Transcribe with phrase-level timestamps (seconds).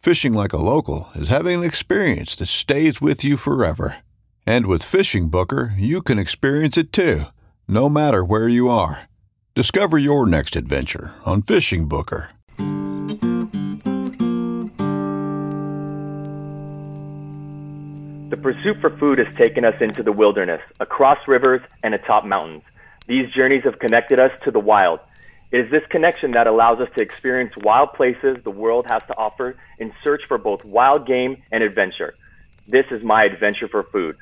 [0.00, 3.96] Fishing like a local is having an experience that stays with you forever.
[4.46, 7.24] And with Fishing Booker, you can experience it too,
[7.68, 9.10] no matter where you are.
[9.54, 12.30] Discover your next adventure on Fishing Booker.
[18.30, 22.62] The pursuit for food has taken us into the wilderness, across rivers, and atop mountains.
[23.06, 25.00] These journeys have connected us to the wild.
[25.50, 29.16] It is this connection that allows us to experience wild places the world has to
[29.16, 32.14] offer in search for both wild game and adventure.
[32.68, 34.16] This is my adventure for food.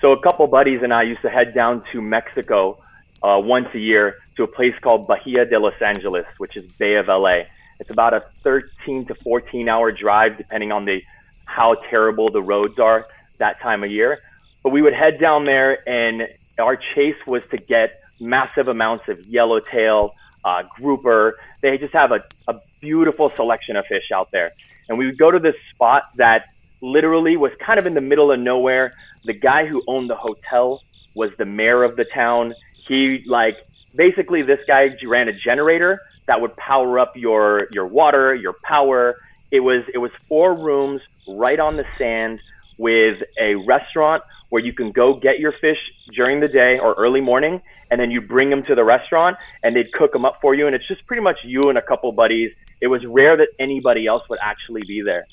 [0.00, 2.78] So, a couple buddies and I used to head down to Mexico
[3.22, 6.96] uh, once a year to a place called Bahia de Los Angeles, which is Bay
[6.96, 7.44] of LA.
[7.78, 11.02] It's about a 13 to 14 hour drive, depending on the
[11.46, 13.06] how terrible the roads are
[13.38, 14.20] that time of year.
[14.62, 16.28] But we would head down there, and
[16.58, 20.14] our chase was to get massive amounts of yellowtail,
[20.44, 21.38] uh, grouper.
[21.60, 24.52] They just have a, a beautiful selection of fish out there.
[24.88, 26.46] And we would go to this spot that
[26.80, 28.94] literally was kind of in the middle of nowhere.
[29.24, 30.82] The guy who owned the hotel
[31.14, 32.54] was the mayor of the town.
[32.86, 33.58] He like
[33.94, 39.16] basically this guy ran a generator that would power up your your water, your power.
[39.50, 42.40] It was it was four rooms right on the sand
[42.80, 47.20] with a restaurant where you can go get your fish during the day or early
[47.20, 47.60] morning
[47.90, 50.66] and then you bring them to the restaurant and they'd cook them up for you
[50.66, 52.52] and it's just pretty much you and a couple buddies.
[52.80, 55.26] It was rare that anybody else would actually be there.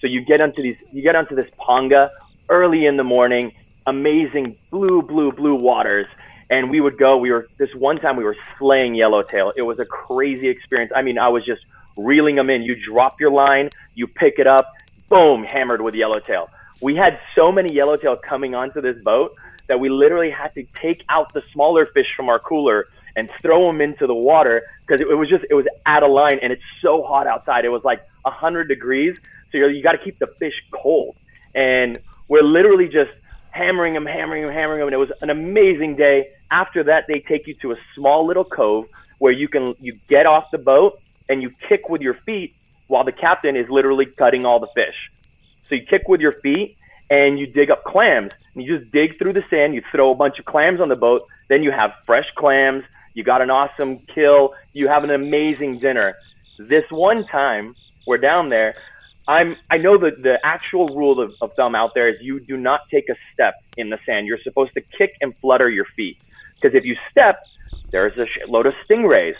[0.00, 2.10] So you get onto these you get onto this ponga
[2.48, 3.52] early in the morning
[3.86, 6.06] amazing blue blue blue waters.
[6.50, 9.52] And we would go we were this one time we were slaying yellowtail.
[9.56, 10.92] It was a crazy experience.
[10.94, 12.62] I mean i was just reeling them in.
[12.62, 14.72] You drop your line you pick it up
[15.12, 16.48] boom, hammered with yellowtail.
[16.82, 19.34] We had so many yellowtail coming onto this boat
[19.68, 23.66] that we literally had to take out the smaller fish from our cooler and throw
[23.66, 26.52] them into the water because it, it, was just it was out of line and
[26.52, 27.64] it's so hot outside.
[27.64, 29.18] It was like hundred degrees,
[29.50, 31.16] so you got to keep the fish cold.
[31.54, 31.98] And
[32.28, 33.12] we're literally just
[33.50, 36.30] hammering them, hammering them, hammering them, and it was an amazing day.
[36.50, 38.88] After that, they take you to a small little cove
[39.18, 42.54] where you can you get off the boat and you kick with your feet
[42.88, 45.10] while the captain is literally cutting all the fish.
[45.68, 46.76] So you kick with your feet
[47.10, 48.32] and you dig up clams.
[48.54, 50.96] And you just dig through the sand, you throw a bunch of clams on the
[50.96, 52.84] boat, then you have fresh clams,
[53.14, 56.14] you got an awesome kill, you have an amazing dinner.
[56.58, 57.74] This one time
[58.06, 58.74] we're down there,
[59.26, 62.56] I'm I know that the actual rule of, of thumb out there is you do
[62.56, 64.26] not take a step in the sand.
[64.26, 66.18] You're supposed to kick and flutter your feet.
[66.54, 67.42] Because if you step,
[67.90, 69.36] there's a load of stingrays.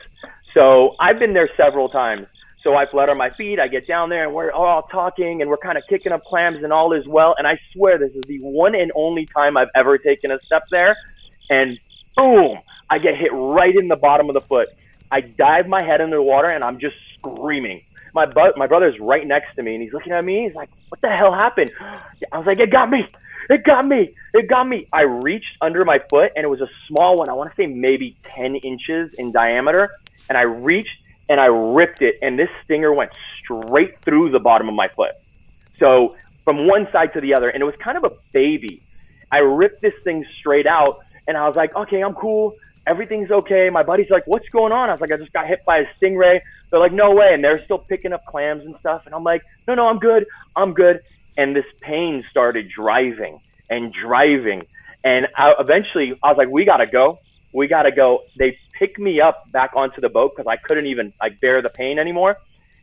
[0.55, 2.29] So I've been there several times
[2.63, 3.59] so I flutter my feet.
[3.59, 6.63] I get down there and we're all talking and we're kind of kicking up clams
[6.63, 7.35] and all is well.
[7.37, 10.65] And I swear this is the one and only time I've ever taken a step
[10.71, 10.97] there.
[11.51, 11.79] And
[12.17, 14.69] boom, I get hit right in the bottom of the foot.
[15.11, 17.83] I dive my head into the water and I'm just screaming.
[18.15, 20.45] My bu- my brother's right next to me and he's looking at me.
[20.45, 21.71] He's like, "What the hell happened?"
[22.31, 23.07] I was like, "It got me!
[23.51, 24.15] It got me!
[24.35, 27.29] It got me!" I reached under my foot and it was a small one.
[27.29, 29.91] I want to say maybe 10 inches in diameter.
[30.29, 31.02] And I reached
[31.33, 35.13] and I ripped it, and this stinger went straight through the bottom of my foot.
[35.79, 36.15] So
[36.45, 38.83] from one side to the other, and it was kind of a baby.
[39.31, 42.55] I ripped this thing straight out, and I was like, okay, I'm cool.
[42.87, 43.71] Everything's okay.
[43.71, 44.91] My buddy's like, what's going on?
[44.91, 46.43] I was like, I just got hit by a stingray.
[46.69, 47.33] They're like, no way.
[47.33, 49.07] And they're still picking up clams and stuff.
[49.07, 50.27] And I'm like, no, no, I'm good.
[50.55, 51.01] I'm good.
[51.39, 53.41] And this pain started driving
[53.71, 54.67] and driving.
[55.03, 57.19] And I, eventually, I was like, "We gotta go.
[57.55, 61.13] We gotta go." They pick me up back onto the boat because I couldn't even
[61.21, 62.37] like bear the pain anymore,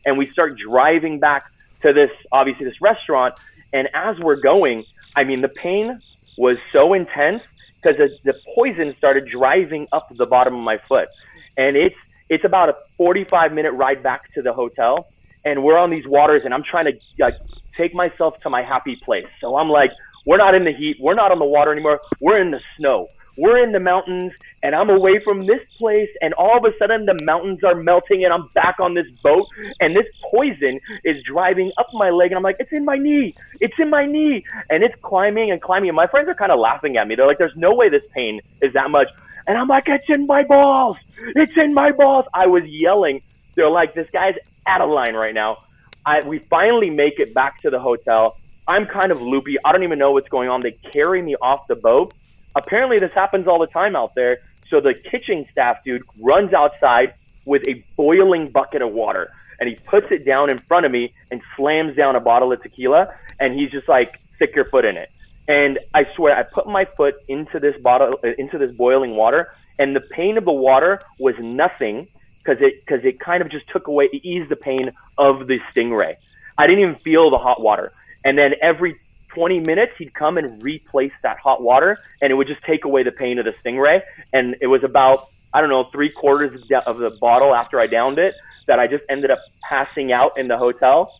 [0.04, 1.50] and we start driving back
[1.82, 3.34] to this obviously this restaurant.
[3.72, 4.84] And as we're going,
[5.14, 6.00] I mean, the pain
[6.36, 7.42] was so intense
[7.76, 11.08] because the, the poison started driving up the bottom of my foot,
[11.56, 11.96] and it's
[12.28, 15.08] it's about a 45 minute ride back to the hotel,
[15.44, 17.36] and we're on these waters, and I'm trying to like
[17.76, 19.28] take myself to my happy place.
[19.40, 19.92] So I'm like,
[20.26, 23.08] we're not in the heat, we're not on the water anymore, we're in the snow.
[23.38, 27.06] We're in the mountains and I'm away from this place and all of a sudden
[27.06, 29.46] the mountains are melting and I'm back on this boat
[29.80, 33.34] and this poison is driving up my leg and I'm like, it's in my knee.
[33.60, 34.44] It's in my knee.
[34.68, 35.88] And it's climbing and climbing.
[35.88, 37.14] And my friends are kind of laughing at me.
[37.14, 39.08] They're like, there's no way this pain is that much.
[39.46, 40.98] And I'm like, it's in my balls.
[41.36, 42.26] It's in my balls.
[42.34, 43.22] I was yelling.
[43.54, 44.36] They're like, this guy's
[44.66, 45.58] out of line right now.
[46.04, 48.36] I, we finally make it back to the hotel.
[48.68, 49.56] I'm kind of loopy.
[49.64, 50.60] I don't even know what's going on.
[50.62, 52.14] They carry me off the boat
[52.54, 54.38] apparently this happens all the time out there.
[54.70, 57.14] So the kitchen staff dude runs outside
[57.44, 61.12] with a boiling bucket of water and he puts it down in front of me
[61.30, 64.96] and slams down a bottle of tequila and he's just like, stick your foot in
[64.96, 65.10] it.
[65.48, 69.52] And I swear, I put my foot into this bottle, uh, into this boiling water,
[69.78, 72.06] and the pain of the water was nothing
[72.38, 75.58] because it because it kind of just took away, it eased the pain of the
[75.74, 76.14] stingray.
[76.56, 77.92] I didn't even feel the hot water.
[78.24, 78.96] And then every
[79.34, 83.02] 20 minutes, he'd come and replace that hot water, and it would just take away
[83.02, 84.02] the pain of the stingray.
[84.32, 88.18] And it was about, I don't know, three quarters of the bottle after I downed
[88.18, 88.34] it
[88.66, 91.14] that I just ended up passing out in the hotel.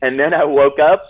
[0.00, 1.04] And then I woke up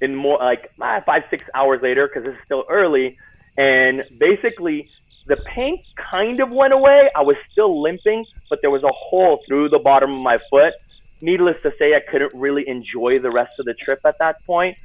[0.00, 3.16] in more like ah, five, six hours later because it's still early.
[3.56, 4.90] And basically,
[5.26, 7.10] the pain kind of went away.
[7.14, 10.74] I was still limping, but there was a hole through the bottom of my foot.
[11.20, 14.76] Needless to say, I couldn't really enjoy the rest of the trip at that point.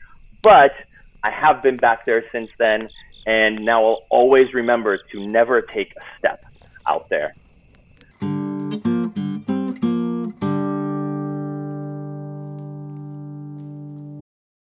[0.47, 0.77] But
[1.23, 2.89] I have been back there since then,
[3.25, 6.41] and now I'll always remember to never take a step
[6.87, 7.33] out there.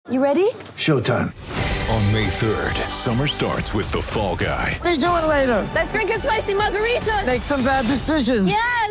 [0.10, 0.52] You ready?
[0.76, 1.32] Showtime.
[1.90, 4.78] On May 3rd, summer starts with The Fall Guy.
[4.84, 5.70] Let's do it later.
[5.74, 7.24] Let's drink a spicy margarita.
[7.26, 8.46] Make some bad decisions.
[8.46, 8.91] Yes.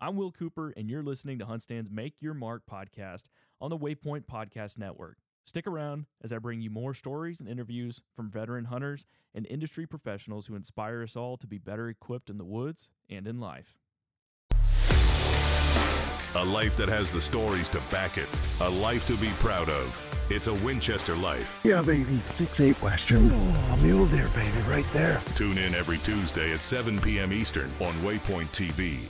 [0.00, 3.24] I'm Will Cooper, and you're listening to Huntstand's Make Your Mark podcast
[3.60, 5.16] on the Waypoint Podcast Network.
[5.44, 9.86] Stick around as I bring you more stories and interviews from veteran hunters and industry
[9.86, 13.76] professionals who inspire us all to be better equipped in the woods and in life.
[16.36, 18.28] A life that has the stories to back it.
[18.60, 20.14] A life to be proud of.
[20.30, 21.58] It's a Winchester life.
[21.64, 22.18] Yeah, baby.
[22.34, 23.30] Six eight Western.
[23.32, 25.20] Oh, mule deer, baby, right there.
[25.34, 27.32] Tune in every Tuesday at 7 p.m.
[27.32, 29.08] Eastern on Waypoint TV